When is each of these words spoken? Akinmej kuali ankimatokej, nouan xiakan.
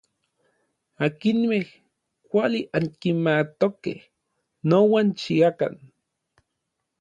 Akinmej 1.07 1.65
kuali 2.29 2.61
ankimatokej, 2.77 3.99
nouan 4.69 5.07
xiakan. 5.21 5.73